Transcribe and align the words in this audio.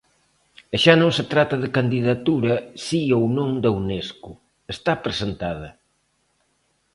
E 0.73 0.75
xa 0.83 0.93
non 1.01 1.11
se 1.17 1.23
trata 1.33 1.55
de 1.63 1.73
candidatura 1.77 2.53
si 2.85 3.01
ou 3.17 3.23
non 3.37 3.49
da 3.63 3.69
Unesco, 3.79 4.31
está 4.75 4.93
presentada. 5.05 5.69